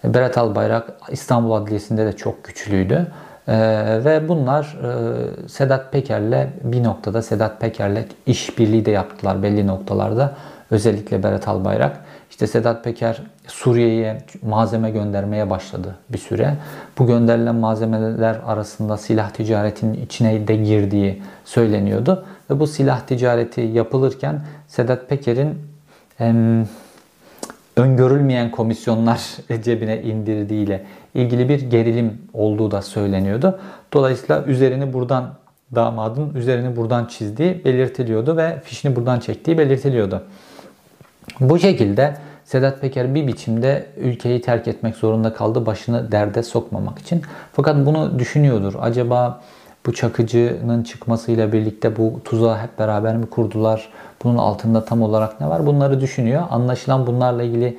Ee, 0.05 0.15
Berat 0.15 0.39
Albayrak 0.39 0.93
İstanbul 1.11 1.53
Adliyesi'nde 1.53 2.07
de 2.07 2.13
çok 2.13 2.45
güçlüydü. 2.45 3.07
Ee, 3.49 4.01
ve 4.05 4.29
bunlar 4.29 4.79
e, 5.45 5.49
Sedat 5.49 5.93
Peker'le 5.93 6.49
bir 6.65 6.85
noktada 6.85 7.23
Sedat 7.23 7.61
Peker'le 7.61 8.05
işbirliği 8.27 8.85
de 8.85 8.91
yaptılar 8.91 9.43
belli 9.43 9.67
noktalarda. 9.67 10.33
Özellikle 10.71 11.23
Berat 11.23 11.49
Albayrak. 11.49 11.97
İşte 12.31 12.47
Sedat 12.47 12.85
Peker 12.85 13.23
Suriye'ye 13.47 14.23
malzeme 14.43 14.91
göndermeye 14.91 15.51
başladı 15.51 15.97
bir 16.09 16.19
süre. 16.19 16.57
Bu 16.99 17.07
gönderilen 17.07 17.55
malzemeler 17.55 18.37
arasında 18.47 18.97
silah 18.97 19.31
ticaretinin 19.31 20.05
içine 20.05 20.49
de 20.49 20.57
girdiği 20.57 21.23
söyleniyordu. 21.45 22.25
Ve 22.51 22.61
bu 22.61 22.67
silah 22.67 23.01
ticareti 23.01 23.61
yapılırken 23.61 24.41
Sedat 24.69 25.09
Peker'in 25.09 25.59
öngörülmeyen 27.77 28.51
komisyonlar 28.51 29.21
cebine 29.63 30.03
indirdiğiyle 30.03 30.85
ilgili 31.15 31.49
bir 31.49 31.61
gerilim 31.61 32.19
olduğu 32.33 32.71
da 32.71 32.83
söyleniyordu. 32.83 33.61
Dolayısıyla 33.93 34.45
üzerini 34.45 34.93
buradan 34.93 35.35
damadın 35.75 36.35
üzerini 36.35 36.77
buradan 36.77 37.07
çizdiği 37.07 37.65
belirtiliyordu 37.65 38.37
ve 38.37 38.61
fişini 38.65 38.97
buradan 38.97 39.21
çektiği 39.21 39.59
belirtiliyordu. 39.59 40.23
Bu 41.41 41.59
şekilde 41.59 42.15
Sedat 42.45 42.81
Peker 42.81 43.15
bir 43.15 43.27
biçimde 43.27 43.87
ülkeyi 43.97 44.41
terk 44.41 44.69
etmek 44.69 44.97
zorunda 44.97 45.33
kaldı 45.33 45.67
başını 45.67 46.13
derde 46.13 46.43
sokmamak 46.43 46.99
için. 46.99 47.23
Fakat 47.53 47.87
bunu 47.87 48.19
düşünüyordur. 48.19 48.75
Acaba 48.81 49.41
bu 49.87 49.95
Çakıcı'nın 49.95 50.83
çıkmasıyla 50.83 51.53
birlikte 51.53 51.97
bu 51.97 52.21
tuzağı 52.25 52.59
hep 52.59 52.79
beraber 52.79 53.17
mi 53.17 53.27
kurdular? 53.27 53.89
Bunun 54.25 54.39
altında 54.39 54.85
tam 54.85 55.03
olarak 55.03 55.41
ne 55.41 55.49
var? 55.49 55.67
Bunları 55.67 56.01
düşünüyor. 56.01 56.43
Anlaşılan 56.51 57.07
bunlarla 57.07 57.43
ilgili 57.43 57.79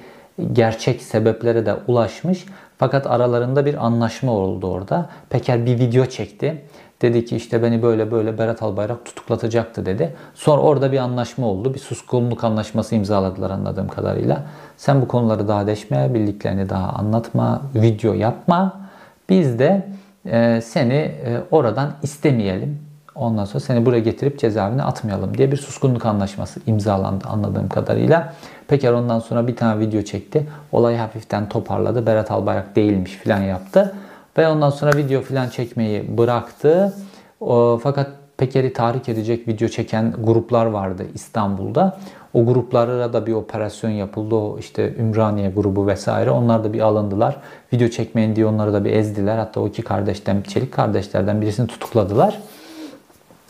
gerçek 0.53 1.01
sebeplere 1.01 1.65
de 1.65 1.75
ulaşmış. 1.87 2.45
Fakat 2.77 3.07
aralarında 3.07 3.65
bir 3.65 3.85
anlaşma 3.85 4.31
oldu 4.31 4.71
orada. 4.71 5.09
Peker 5.29 5.65
bir 5.65 5.79
video 5.79 6.05
çekti. 6.05 6.61
Dedi 7.01 7.25
ki 7.25 7.35
işte 7.35 7.63
beni 7.63 7.83
böyle 7.83 8.11
böyle 8.11 8.37
Berat 8.37 8.63
Albayrak 8.63 9.05
tutuklatacaktı 9.05 9.85
dedi. 9.85 10.15
Sonra 10.35 10.61
orada 10.61 10.91
bir 10.91 10.97
anlaşma 10.97 11.47
oldu. 11.47 11.73
Bir 11.73 11.79
suskunluk 11.79 12.43
anlaşması 12.43 12.95
imzaladılar 12.95 13.49
anladığım 13.49 13.87
kadarıyla. 13.87 14.43
Sen 14.77 15.01
bu 15.01 15.07
konuları 15.07 15.47
daha 15.47 15.67
deşme, 15.67 16.13
bildiklerini 16.13 16.69
daha 16.69 16.89
anlatma, 16.89 17.61
video 17.75 18.13
yapma. 18.13 18.81
Biz 19.29 19.59
de 19.59 19.87
e, 20.25 20.61
seni 20.61 20.93
e, 20.93 21.41
oradan 21.51 21.91
istemeyelim. 22.03 22.79
Ondan 23.15 23.45
sonra 23.45 23.59
seni 23.59 23.85
buraya 23.85 23.99
getirip 23.99 24.39
cezaevine 24.39 24.83
atmayalım 24.83 25.37
diye 25.37 25.51
bir 25.51 25.57
suskunluk 25.57 26.05
anlaşması 26.05 26.59
imzalandı 26.67 27.27
anladığım 27.27 27.69
kadarıyla. 27.69 28.33
Peker 28.67 28.93
ondan 28.93 29.19
sonra 29.19 29.47
bir 29.47 29.55
tane 29.55 29.79
video 29.79 30.01
çekti. 30.01 30.47
Olayı 30.71 30.97
hafiften 30.97 31.49
toparladı. 31.49 32.05
Berat 32.05 32.31
Albayrak 32.31 32.75
değilmiş 32.75 33.11
filan 33.11 33.41
yaptı. 33.41 33.95
Ve 34.37 34.47
ondan 34.47 34.69
sonra 34.69 34.97
video 34.97 35.21
filan 35.21 35.49
çekmeyi 35.49 36.17
bıraktı. 36.17 36.93
O, 37.39 37.79
fakat 37.83 38.07
Peker'i 38.37 38.73
tahrik 38.73 39.09
edecek 39.09 39.47
video 39.47 39.67
çeken 39.67 40.13
gruplar 40.23 40.65
vardı 40.65 41.03
İstanbul'da. 41.13 41.97
O 42.33 42.45
gruplara 42.45 43.13
da 43.13 43.27
bir 43.27 43.33
operasyon 43.33 43.91
yapıldı. 43.91 44.35
O 44.35 44.57
işte 44.59 44.95
Ümraniye 44.95 45.49
grubu 45.49 45.87
vesaire. 45.87 46.31
Onlar 46.31 46.63
da 46.63 46.73
bir 46.73 46.79
alındılar. 46.79 47.37
Video 47.73 47.87
çekmeyin 47.87 48.35
diye 48.35 48.45
onları 48.45 48.73
da 48.73 48.85
bir 48.85 48.91
ezdiler. 48.91 49.37
Hatta 49.37 49.59
o 49.59 49.67
iki 49.67 49.81
kardeşten, 49.81 50.41
Çelik 50.41 50.73
kardeşlerden 50.73 51.41
birisini 51.41 51.67
tutukladılar. 51.67 52.39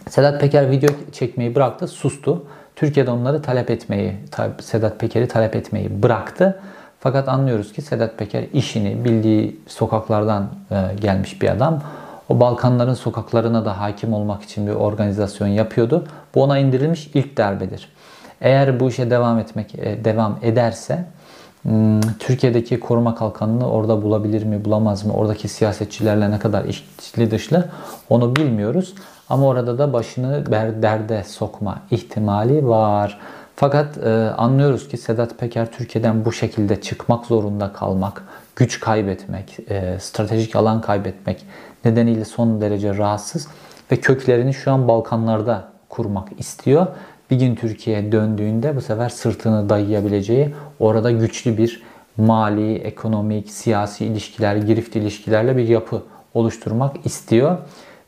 Sedat 0.10 0.42
Peker 0.42 0.72
video 0.72 0.90
çekmeyi 1.12 1.56
bıraktı, 1.56 1.88
sustu. 1.88 2.46
Türkiye'de 2.76 3.12
onları 3.12 3.42
talep 3.42 3.72
etmeyi, 3.72 4.14
Sedat 4.62 5.00
Peker'i 5.00 5.28
talep 5.28 5.56
etmeyi 5.56 6.04
bıraktı. 6.04 6.60
Fakat 7.04 7.30
anlıyoruz 7.30 7.74
ki 7.74 7.82
Sedat 7.82 8.18
Peker 8.18 8.44
işini 8.54 9.06
bildiği 9.06 9.62
sokaklardan 9.68 10.50
e, 10.72 10.76
gelmiş 11.02 11.42
bir 11.42 11.50
adam. 11.50 11.82
O 12.30 12.40
Balkanların 12.40 12.94
sokaklarına 12.94 13.66
da 13.66 13.80
hakim 13.80 14.14
olmak 14.14 14.44
için 14.44 14.68
bir 14.68 14.72
organizasyon 14.72 15.48
yapıyordu. 15.48 16.06
Bu 16.36 16.44
ona 16.44 16.58
indirilmiş 16.58 17.12
ilk 17.14 17.38
darbedir. 17.38 17.90
Eğer 18.42 18.80
bu 18.80 18.90
işe 18.90 19.10
devam 19.10 19.40
etmek 19.40 19.76
e, 19.76 20.06
devam 20.06 20.40
ederse 20.42 21.06
hmm, 21.64 22.02
Türkiye'deki 22.20 22.80
koruma 22.80 23.16
kalkanını 23.16 23.72
orada 23.72 24.02
bulabilir 24.02 24.44
mi, 24.44 24.66
bulamaz 24.66 25.06
mı? 25.06 25.14
Oradaki 25.14 25.48
siyasetçilerle 25.48 26.32
ne 26.32 26.40
kadar 26.40 26.66
içli 26.66 27.32
dışlı 27.32 27.70
onu 28.10 28.36
bilmiyoruz. 28.36 28.94
Ama 29.30 29.48
orada 29.48 29.78
da 29.78 29.94
başını 29.94 30.52
derde 30.82 31.24
sokma 31.24 31.78
ihtimali 31.92 32.68
var. 32.68 33.20
Fakat 33.62 33.98
e, 33.98 34.10
anlıyoruz 34.38 34.88
ki 34.88 34.98
Sedat 34.98 35.40
Peker 35.40 35.72
Türkiye'den 35.72 36.26
bu 36.26 36.32
şekilde 36.32 36.82
çıkmak 36.82 37.26
zorunda 37.26 37.74
kalmak, 37.74 38.24
güç 38.56 38.80
kaybetmek, 38.80 39.58
e, 39.70 40.00
stratejik 40.00 40.56
alan 40.56 40.82
kaybetmek 40.82 41.46
nedeniyle 41.86 42.26
son 42.26 42.62
derece 42.62 42.98
rahatsız 42.98 43.48
ve 43.92 43.96
köklerini 43.98 44.54
şu 44.54 44.72
an 44.72 44.88
Balkanlarda 44.88 45.68
kurmak 45.90 46.28
istiyor. 46.40 46.88
Bir 47.32 47.36
gün 47.40 47.56
Türkiye'ye 47.56 48.12
döndüğünde 48.12 48.76
bu 48.76 48.82
sefer 48.82 49.10
sırtını 49.10 49.70
dayayabileceği 49.70 50.56
orada 50.80 51.12
güçlü 51.12 51.58
bir 51.58 51.84
mali, 52.18 52.76
ekonomik, 52.76 53.52
siyasi 53.52 54.06
ilişkiler, 54.06 54.56
girift 54.56 54.96
ilişkilerle 54.96 55.58
bir 55.58 55.68
yapı 55.68 56.02
oluşturmak 56.34 57.06
istiyor. 57.06 57.58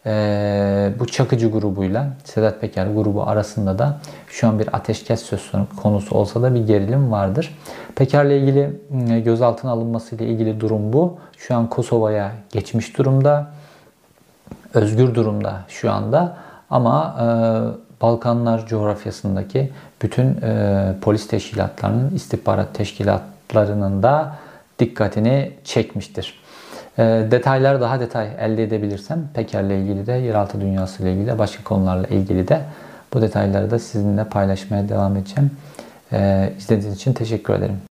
Ee, 0.05 0.91
bu 0.99 1.07
Çakıcı 1.07 1.51
grubuyla 1.51 2.07
Sedat 2.23 2.61
Peker 2.61 2.87
grubu 2.87 3.23
arasında 3.23 3.79
da 3.79 3.97
şu 4.27 4.47
an 4.47 4.59
bir 4.59 4.75
ateşkes 4.75 5.21
söz 5.21 5.51
konusu 5.81 6.15
olsa 6.15 6.41
da 6.41 6.55
bir 6.55 6.67
gerilim 6.67 7.11
vardır. 7.11 7.57
Peker'le 7.95 8.41
ilgili 8.41 8.79
ıı, 8.93 9.19
gözaltına 9.19 9.71
alınması 9.71 10.15
ile 10.15 10.25
ilgili 10.25 10.59
durum 10.59 10.93
bu. 10.93 11.17
Şu 11.37 11.55
an 11.55 11.69
Kosova'ya 11.69 12.31
geçmiş 12.51 12.97
durumda. 12.97 13.47
Özgür 14.73 15.15
durumda 15.15 15.61
şu 15.67 15.91
anda. 15.91 16.37
Ama 16.69 17.15
e, 17.19 18.01
Balkanlar 18.01 18.67
coğrafyasındaki 18.67 19.71
bütün 20.01 20.41
e, 20.41 20.95
polis 21.01 21.27
teşkilatlarının, 21.27 22.15
istihbarat 22.15 22.73
teşkilatlarının 22.73 24.03
da 24.03 24.35
dikkatini 24.79 25.51
çekmiştir. 25.63 26.42
E, 26.97 27.27
detaylar 27.31 27.81
daha 27.81 27.99
detay 27.99 28.27
elde 28.39 28.63
edebilirsem 28.63 29.19
Peker'le 29.33 29.69
ilgili 29.69 30.07
de, 30.07 30.11
yeraltı 30.11 30.61
dünyası 30.61 31.03
ile 31.03 31.13
ilgili 31.13 31.27
de, 31.27 31.39
başka 31.39 31.63
konularla 31.63 32.07
ilgili 32.07 32.47
de 32.47 32.61
bu 33.13 33.21
detayları 33.21 33.71
da 33.71 33.79
sizinle 33.79 34.23
paylaşmaya 34.23 34.89
devam 34.89 35.15
edeceğim. 35.17 35.51
E, 36.11 36.49
izlediğiniz 36.57 36.95
için 36.95 37.13
teşekkür 37.13 37.53
ederim. 37.53 37.92